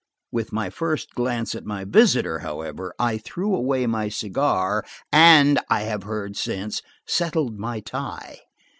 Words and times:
With 0.31 0.51
my 0.51 0.71
first 0.71 1.11
glance 1.13 1.53
at 1.53 1.63
my 1.63 1.85
visitor, 1.85 2.39
however, 2.39 2.91
I 2.97 3.19
threw 3.19 3.53
away 3.53 3.85
my 3.85 4.09
cigar, 4.09 4.83
and 5.11 5.59
I 5.69 5.81
have 5.81 6.05
heard 6.05 6.35
since, 6.35 6.81
settled 7.05 7.59
my 7.59 7.81
tie. 7.81 8.39